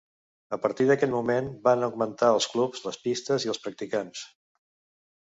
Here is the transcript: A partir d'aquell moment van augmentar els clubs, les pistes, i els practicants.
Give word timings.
A 0.55 0.57
partir 0.61 0.85
d'aquell 0.91 1.11
moment 1.15 1.49
van 1.67 1.87
augmentar 1.87 2.29
els 2.37 2.47
clubs, 2.53 2.81
les 2.85 2.97
pistes, 3.03 3.45
i 3.47 3.51
els 3.53 3.61
practicants. 3.67 4.23